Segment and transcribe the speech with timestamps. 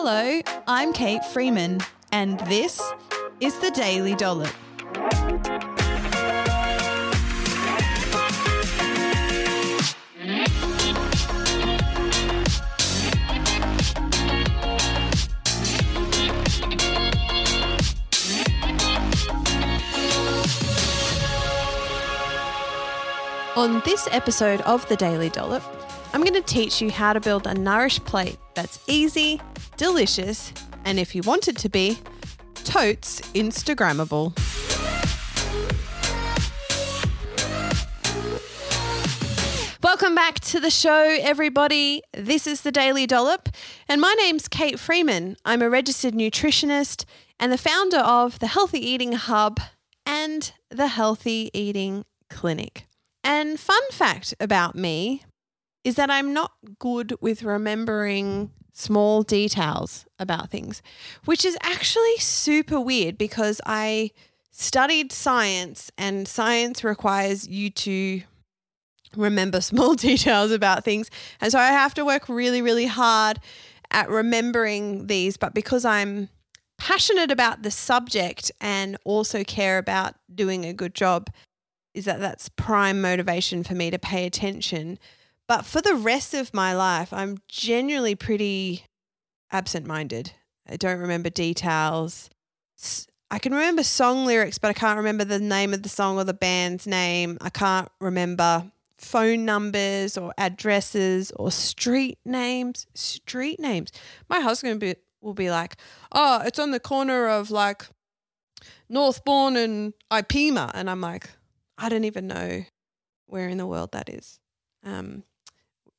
[0.00, 1.80] Hello, I'm Kate Freeman,
[2.12, 2.80] and this
[3.40, 4.54] is the Daily Dollop.
[23.56, 25.77] On this episode of the Daily Dollop,
[26.14, 29.40] I'm going to teach you how to build a nourished plate that's easy,
[29.76, 30.52] delicious,
[30.86, 31.98] and if you want it to be,
[32.54, 34.32] totes Instagrammable.
[39.82, 42.02] Welcome back to the show, everybody.
[42.14, 43.50] This is the Daily Dollop,
[43.86, 45.36] and my name's Kate Freeman.
[45.44, 47.04] I'm a registered nutritionist
[47.38, 49.60] and the founder of the Healthy Eating Hub
[50.06, 52.86] and the Healthy Eating Clinic.
[53.22, 55.22] And fun fact about me
[55.88, 60.82] is that I'm not good with remembering small details about things,
[61.24, 64.10] which is actually super weird because I
[64.52, 68.22] studied science and science requires you to
[69.16, 71.10] remember small details about things.
[71.40, 73.40] And so I have to work really, really hard
[73.90, 75.38] at remembering these.
[75.38, 76.28] But because I'm
[76.76, 81.30] passionate about the subject and also care about doing a good job,
[81.94, 84.98] is that that's prime motivation for me to pay attention.
[85.48, 88.84] But for the rest of my life, I'm generally pretty
[89.50, 90.32] absent minded.
[90.68, 92.28] I don't remember details.
[93.30, 96.24] I can remember song lyrics, but I can't remember the name of the song or
[96.24, 97.38] the band's name.
[97.40, 102.86] I can't remember phone numbers or addresses or street names.
[102.94, 103.90] Street names.
[104.28, 105.76] My husband be, will be like,
[106.12, 107.86] oh, it's on the corner of like
[108.90, 110.70] Northbourne and Ipima.
[110.74, 111.30] And I'm like,
[111.78, 112.64] I don't even know
[113.26, 114.40] where in the world that is.
[114.84, 115.24] Um,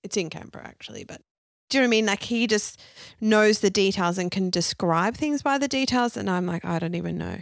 [0.03, 1.21] it's in Canberra actually, but
[1.69, 2.05] do you know what I mean?
[2.07, 2.81] Like he just
[3.21, 6.17] knows the details and can describe things by the details.
[6.17, 7.37] And I'm like, I don't even know.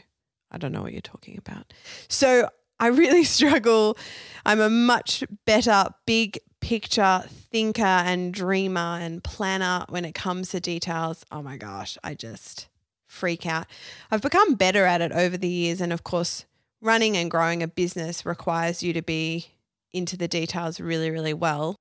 [0.52, 1.72] I don't know what you're talking about.
[2.10, 2.50] So
[2.80, 3.98] I really struggle.
[4.46, 10.60] I'm a much better big picture thinker and dreamer and planner when it comes to
[10.60, 11.26] details.
[11.32, 12.68] Oh my gosh, I just
[13.08, 13.68] freak out.
[14.12, 15.80] I've become better at it over the years.
[15.80, 16.46] And of course,
[16.82, 19.54] running and growing a business requires you to be
[19.94, 21.78] into the details really, really well.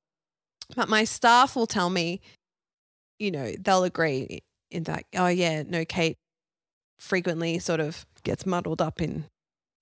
[0.74, 2.20] But my staff will tell me,
[3.18, 6.16] you know, they'll agree in that, oh, yeah, no, Kate
[6.98, 9.26] frequently sort of gets muddled up in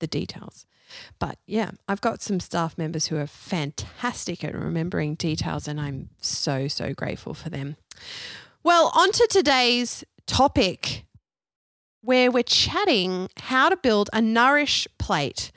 [0.00, 0.66] the details.
[1.18, 6.10] But yeah, I've got some staff members who are fantastic at remembering details, and I'm
[6.20, 7.76] so, so grateful for them.
[8.62, 11.04] Well, on to today's topic
[12.02, 15.50] where we're chatting how to build a nourish plate.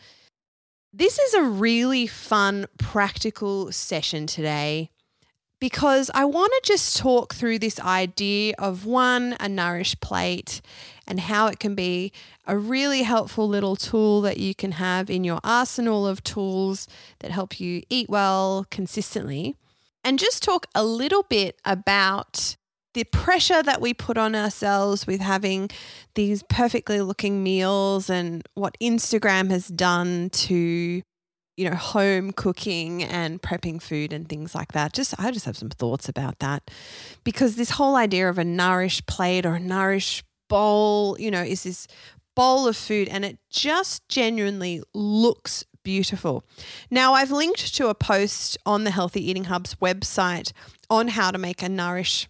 [0.94, 4.90] This is a really fun, practical session today
[5.60, 10.62] because I want to just talk through this idea of one, a nourish plate,
[11.08, 12.12] and how it can be
[12.46, 16.88] a really helpful little tool that you can have in your arsenal of tools
[17.20, 19.56] that help you eat well consistently.
[20.04, 22.56] And just talk a little bit about
[22.94, 25.70] the pressure that we put on ourselves with having
[26.16, 31.04] these perfectly looking meals and what Instagram has done to
[31.58, 34.94] you know, home cooking and prepping food and things like that.
[34.94, 36.70] Just I just have some thoughts about that
[37.24, 41.64] because this whole idea of a nourish plate or a nourish bowl, you know, is
[41.64, 41.88] this
[42.36, 46.44] bowl of food and it just genuinely looks beautiful.
[46.92, 50.52] Now, I've linked to a post on the Healthy Eating Hub's website
[50.90, 52.28] on how to make a nourish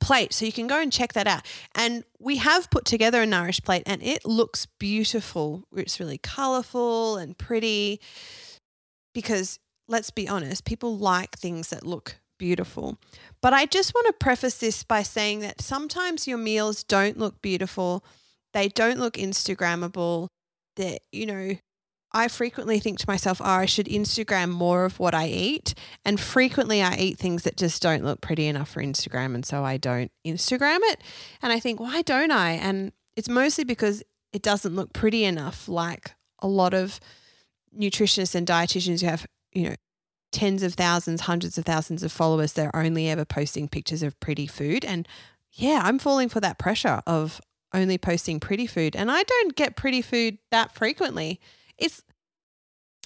[0.00, 0.32] plate.
[0.32, 1.46] So you can go and check that out.
[1.74, 5.64] And we have put together a Nourish plate and it looks beautiful.
[5.76, 8.00] It's really colorful and pretty
[9.14, 12.98] because let's be honest, people like things that look beautiful.
[13.42, 17.42] But I just want to preface this by saying that sometimes your meals don't look
[17.42, 18.04] beautiful.
[18.54, 20.28] They don't look Instagrammable.
[20.76, 21.56] That, you know,
[22.12, 25.74] I frequently think to myself, oh, I should Instagram more of what I eat.
[26.04, 29.34] And frequently I eat things that just don't look pretty enough for Instagram.
[29.34, 31.00] And so I don't Instagram it.
[31.40, 32.52] And I think, why don't I?
[32.52, 34.02] And it's mostly because
[34.32, 36.98] it doesn't look pretty enough, like a lot of
[37.76, 39.74] nutritionists and dietitians who have, you know,
[40.32, 44.46] tens of thousands, hundreds of thousands of followers, they're only ever posting pictures of pretty
[44.46, 44.84] food.
[44.84, 45.06] And
[45.52, 47.40] yeah, I'm falling for that pressure of
[47.72, 48.96] only posting pretty food.
[48.96, 51.40] And I don't get pretty food that frequently
[51.80, 52.02] it's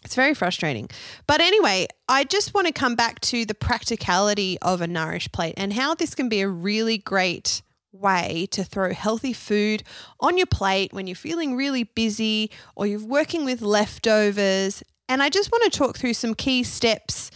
[0.04, 0.90] it's very frustrating.
[1.26, 5.54] But anyway, I just want to come back to the practicality of a nourish plate
[5.56, 9.82] and how this can be a really great way to throw healthy food
[10.20, 14.82] on your plate when you're feeling really busy or you're working with leftovers.
[15.08, 17.30] And I just want to talk through some key steps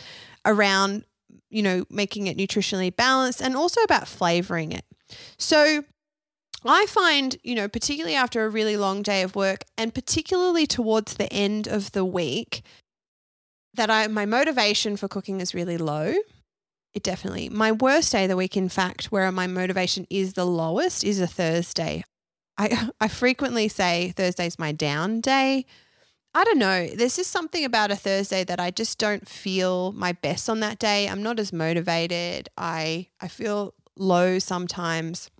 [0.44, 1.04] around,
[1.48, 4.84] you know, making it nutritionally balanced and also about flavoring it.
[5.38, 5.84] So
[6.64, 11.14] I find, you know, particularly after a really long day of work and particularly towards
[11.14, 12.62] the end of the week,
[13.74, 16.14] that I my motivation for cooking is really low.
[16.94, 20.46] It definitely my worst day of the week, in fact, where my motivation is the
[20.46, 22.04] lowest, is a Thursday.
[22.56, 25.64] I I frequently say Thursday's my down day.
[26.34, 26.86] I don't know.
[26.88, 30.78] There's just something about a Thursday that I just don't feel my best on that
[30.78, 31.08] day.
[31.08, 32.48] I'm not as motivated.
[32.58, 35.30] I I feel low sometimes.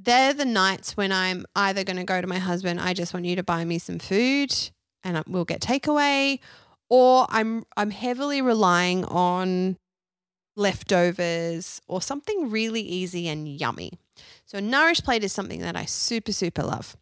[0.00, 3.26] They're the nights when I'm either going to go to my husband, I just want
[3.26, 4.54] you to buy me some food
[5.02, 6.38] and we'll get takeaway,
[6.88, 9.76] or I'm I'm heavily relying on
[10.56, 13.92] leftovers or something really easy and yummy.
[14.44, 16.96] So Nourish Plate is something that I super super love.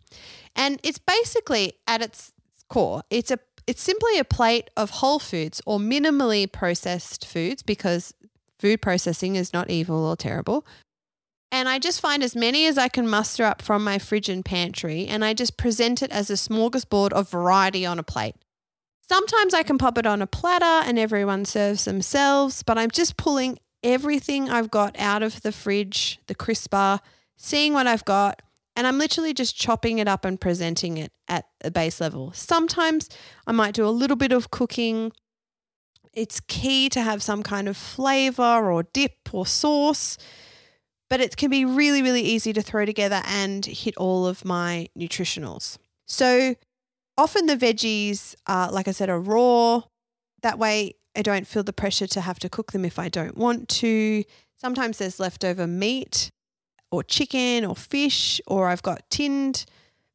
[0.54, 2.32] And it's basically at its
[2.68, 8.14] core, it's a it's simply a plate of whole foods or minimally processed foods because
[8.58, 10.64] food processing is not evil or terrible.
[11.52, 14.44] And I just find as many as I can muster up from my fridge and
[14.44, 18.34] pantry, and I just present it as a smorgasbord of variety on a plate.
[19.08, 23.16] Sometimes I can pop it on a platter and everyone serves themselves, but I'm just
[23.16, 26.98] pulling everything I've got out of the fridge, the crisper,
[27.36, 28.42] seeing what I've got,
[28.74, 32.32] and I'm literally just chopping it up and presenting it at a base level.
[32.32, 33.08] Sometimes
[33.46, 35.12] I might do a little bit of cooking.
[36.12, 40.18] It's key to have some kind of flavor or dip or sauce,
[41.08, 44.88] but it can be really, really easy to throw together and hit all of my
[44.98, 45.78] nutritionals.
[46.06, 46.54] So
[47.16, 49.82] often the veggies, are, like I said, are raw.
[50.42, 53.36] That way, I don't feel the pressure to have to cook them if I don't
[53.36, 54.24] want to.
[54.56, 56.30] Sometimes there's leftover meat
[56.90, 59.64] or chicken or fish, or I've got tinned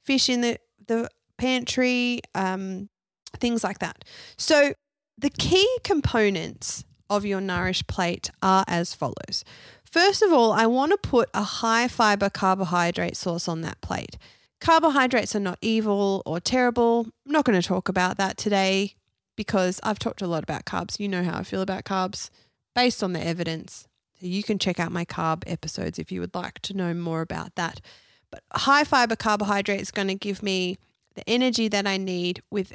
[0.04, 2.90] fish in the, the pantry, um,
[3.38, 4.04] things like that.
[4.38, 4.74] So,
[5.18, 9.44] the key components of your Nourish plate are as follows.
[9.92, 14.18] First of all, I want to put a high fiber carbohydrate source on that plate.
[14.62, 17.08] Carbohydrates are not evil or terrible.
[17.26, 18.96] I'm not going to talk about that today
[19.36, 20.98] because I've talked a lot about carbs.
[20.98, 22.30] You know how I feel about carbs
[22.74, 23.86] based on the evidence.
[24.22, 27.22] So you can check out my carb episodes if you would like to know more
[27.22, 27.82] about that.
[28.30, 30.78] But high fiber carbohydrate is going to give me
[31.16, 32.74] the energy that I need with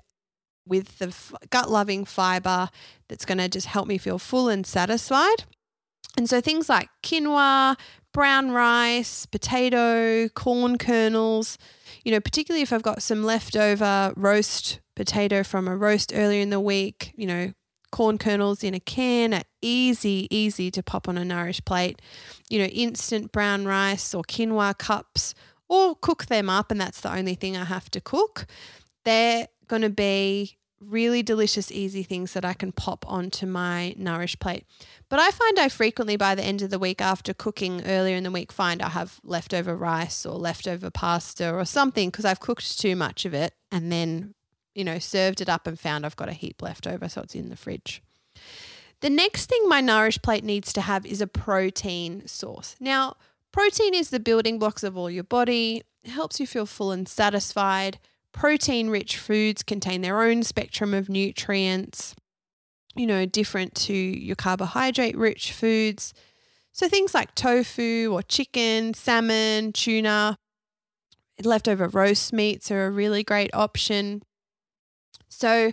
[0.66, 1.14] with the
[1.48, 2.68] gut loving fiber
[3.08, 5.44] that's going to just help me feel full and satisfied.
[6.16, 7.76] And so things like quinoa,
[8.12, 11.58] brown rice, potato, corn kernels,
[12.04, 16.50] you know, particularly if I've got some leftover roast potato from a roast earlier in
[16.50, 17.52] the week, you know,
[17.92, 22.00] corn kernels in a can are easy, easy to pop on a Nourish plate.
[22.48, 25.34] You know, instant brown rice or quinoa cups,
[25.68, 28.46] or cook them up, and that's the only thing I have to cook.
[29.04, 34.38] They're going to be really delicious, easy things that I can pop onto my Nourish
[34.38, 34.64] plate.
[35.08, 38.24] But I find I frequently, by the end of the week after cooking earlier in
[38.24, 42.78] the week, find I have leftover rice or leftover pasta or something because I've cooked
[42.78, 44.34] too much of it and then,
[44.74, 47.08] you know, served it up and found I've got a heap left over.
[47.08, 48.02] So it's in the fridge.
[49.00, 52.76] The next thing my Nourish plate needs to have is a protein source.
[52.80, 53.16] Now,
[53.52, 57.98] protein is the building blocks of all your body, helps you feel full and satisfied
[58.36, 62.14] protein rich foods contain their own spectrum of nutrients,
[62.94, 66.12] you know, different to your carbohydrate rich foods.
[66.72, 70.36] So things like tofu or chicken, salmon, tuna,
[71.42, 74.22] leftover roast meats are a really great option.
[75.28, 75.72] So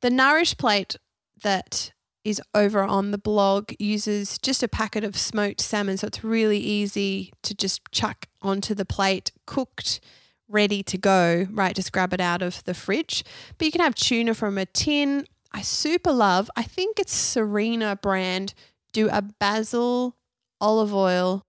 [0.00, 0.96] the Nourish plate
[1.42, 1.92] that
[2.24, 5.96] is over on the blog uses just a packet of smoked salmon.
[5.96, 10.00] So it's really easy to just chuck onto the plate, cooked
[10.48, 11.76] ready to go, right?
[11.76, 13.24] Just grab it out of the fridge.
[13.56, 15.26] But you can have tuna from a tin.
[15.52, 18.54] I super love, I think it's Sirena brand,
[18.92, 20.16] do a basil
[20.60, 21.42] olive oil,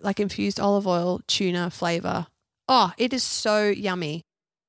[0.00, 2.26] like infused olive oil tuna flavor.
[2.68, 4.24] Oh, it is so yummy.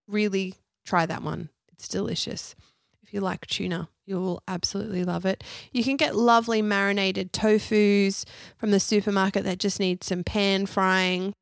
[0.07, 1.49] Really try that one.
[1.71, 2.55] It's delicious.
[3.01, 5.43] If you like tuna, you will absolutely love it.
[5.71, 8.25] You can get lovely marinated tofus
[8.57, 11.33] from the supermarket that just need some pan frying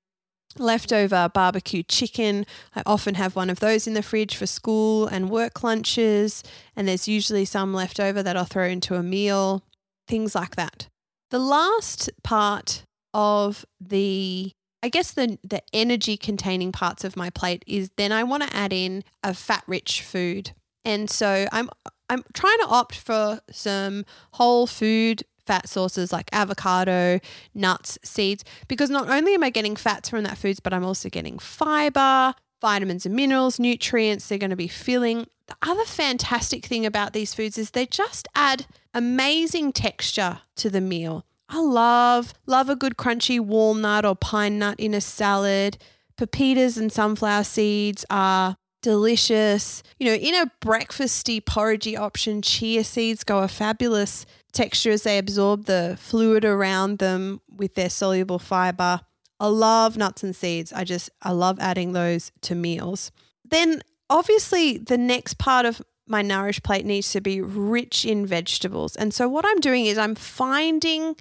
[0.57, 2.45] leftover barbecue chicken.
[2.75, 6.43] I often have one of those in the fridge for school and work lunches,
[6.75, 9.63] and there's usually some left over that I'll throw into a meal,
[10.07, 10.87] things like that.
[11.29, 14.51] The last part of the
[14.81, 18.55] I guess the the energy containing parts of my plate is then I want to
[18.55, 20.51] add in a fat rich food.
[20.85, 21.69] And so I'm
[22.09, 27.19] I'm trying to opt for some whole food fat sources like avocado,
[27.55, 31.09] nuts, seeds, because not only am I getting fats from that foods, but I'm also
[31.09, 34.27] getting fiber, vitamins and minerals, nutrients.
[34.27, 35.25] They're going to be filling.
[35.47, 40.81] The other fantastic thing about these foods is they just add amazing texture to the
[40.81, 41.25] meal.
[41.49, 45.79] I love love a good crunchy walnut or pine nut in a salad.
[46.15, 49.83] Pepitas and sunflower seeds are delicious.
[49.99, 55.17] You know, in a breakfasty porridgey option, chia seeds go a fabulous texture as they
[55.17, 59.01] absorb the fluid around them with their soluble fiber.
[59.39, 60.73] I love nuts and seeds.
[60.73, 63.11] I just I love adding those to meals.
[63.45, 68.95] Then obviously the next part of my nourish plate needs to be rich in vegetables.
[68.95, 71.15] And so what I'm doing is I'm finding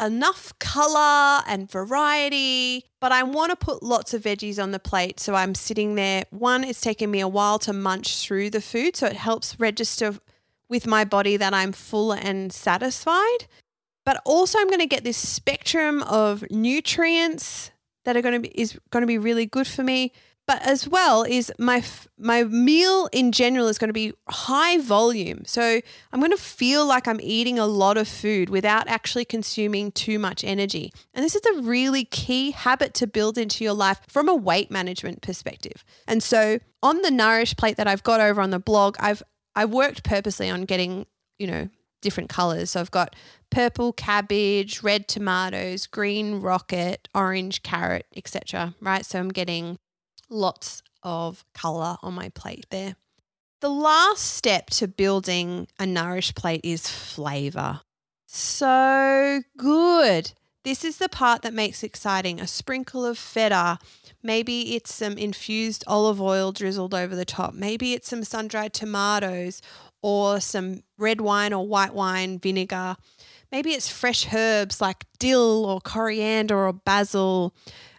[0.00, 5.20] enough color and variety, but I want to put lots of veggies on the plate.
[5.20, 6.24] So I'm sitting there.
[6.30, 8.96] One, it's taking me a while to munch through the food.
[8.96, 10.18] So it helps register
[10.68, 13.46] with my body that I'm full and satisfied.
[14.04, 17.70] But also, I'm going to get this spectrum of nutrients
[18.04, 20.12] that are going to be is going to be really good for me
[20.46, 21.82] but as well is my
[22.18, 25.44] my meal in general is going to be high volume.
[25.46, 25.80] So
[26.12, 30.18] I'm going to feel like I'm eating a lot of food without actually consuming too
[30.18, 30.92] much energy.
[31.12, 34.70] And this is a really key habit to build into your life from a weight
[34.70, 35.84] management perspective.
[36.06, 39.22] And so on the nourish plate that I've got over on the blog, I've
[39.56, 41.06] I've worked purposely on getting,
[41.38, 41.68] you know,
[42.02, 42.72] different colors.
[42.72, 43.16] So I've got
[43.50, 48.74] purple cabbage, red tomatoes, green rocket, orange carrot, etc.
[48.80, 49.06] Right?
[49.06, 49.78] So I'm getting
[50.30, 52.96] lots of color on my plate there.
[53.60, 57.80] The last step to building a nourish plate is flavor.
[58.26, 60.32] So good.
[60.64, 62.40] This is the part that makes exciting.
[62.40, 63.78] A sprinkle of feta.
[64.22, 67.54] Maybe it's some infused olive oil drizzled over the top.
[67.54, 69.60] Maybe it's some sun dried tomatoes
[70.02, 72.96] or some red wine or white wine vinegar.
[73.52, 77.54] Maybe it's fresh herbs like dill or coriander or basil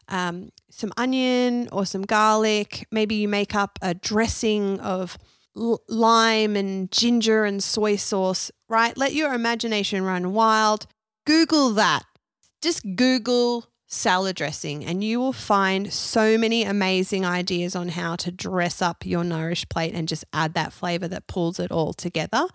[0.10, 2.88] um, some onion or some garlic.
[2.92, 5.18] Maybe you make up a dressing of
[5.56, 8.98] l- lime and ginger and soy sauce, right?
[8.98, 10.88] Let your imagination run wild.
[11.26, 12.04] Google that.
[12.62, 18.32] Just Google salad dressing and you will find so many amazing ideas on how to
[18.32, 22.48] dress up your nourish plate and just add that flavor that pulls it all together.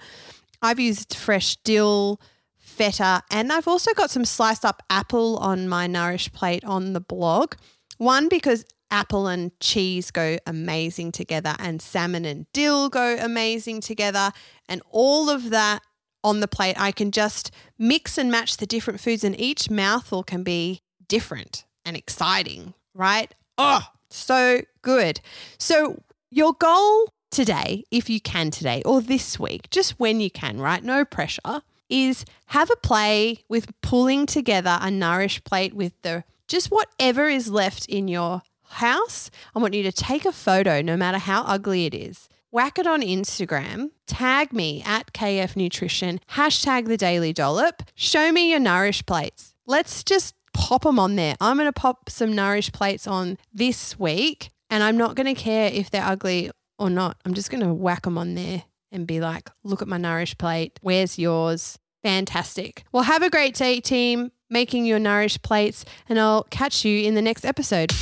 [0.60, 2.20] I've used fresh dill,
[2.70, 7.00] feta, and I've also got some sliced up apple on my nourish plate on the
[7.00, 7.54] blog.
[7.98, 14.32] One, because apple and cheese go amazing together, and salmon and dill go amazing together.
[14.68, 15.82] And all of that
[16.22, 20.22] on the plate, I can just mix and match the different foods, and each mouthful
[20.22, 23.34] can be different and exciting, right?
[23.58, 25.20] Oh, so good.
[25.58, 30.60] So, your goal today, if you can today, or this week, just when you can,
[30.60, 30.82] right?
[30.82, 36.70] No pressure, is have a play with pulling together a nourish plate with the just
[36.70, 39.30] whatever is left in your house.
[39.54, 42.28] I want you to take a photo, no matter how ugly it is.
[42.52, 48.50] Whack it on Instagram, tag me at KF Nutrition, hashtag the Daily Dollop, show me
[48.50, 49.54] your Nourish plates.
[49.66, 51.36] Let's just pop them on there.
[51.40, 55.40] I'm going to pop some Nourish plates on this week, and I'm not going to
[55.40, 57.18] care if they're ugly or not.
[57.24, 60.36] I'm just going to whack them on there and be like, look at my Nourish
[60.38, 60.78] plate.
[60.82, 61.78] Where's yours?
[62.02, 62.84] Fantastic.
[62.92, 67.14] Well, have a great day, team, making your Nourish plates, and I'll catch you in
[67.14, 67.92] the next episode.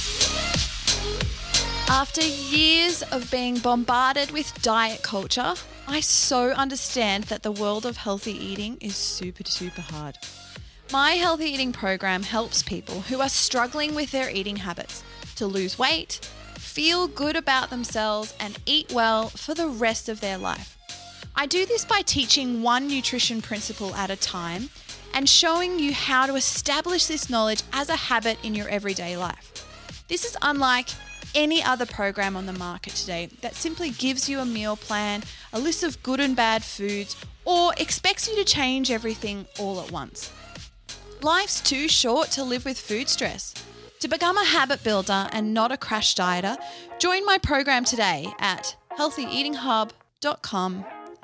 [1.90, 5.54] After years of being bombarded with diet culture,
[5.86, 10.18] I so understand that the world of healthy eating is super, super hard.
[10.92, 15.02] My healthy eating program helps people who are struggling with their eating habits
[15.36, 16.20] to lose weight,
[16.54, 20.77] feel good about themselves, and eat well for the rest of their life.
[21.40, 24.70] I do this by teaching one nutrition principle at a time
[25.14, 29.64] and showing you how to establish this knowledge as a habit in your everyday life.
[30.08, 30.88] This is unlike
[31.36, 35.60] any other program on the market today that simply gives you a meal plan, a
[35.60, 37.14] list of good and bad foods,
[37.44, 40.32] or expects you to change everything all at once.
[41.22, 43.54] Life's too short to live with food stress.
[44.00, 46.56] To become a habit builder and not a crash dieter,
[46.98, 50.84] join my program today at healthyeatinghub.com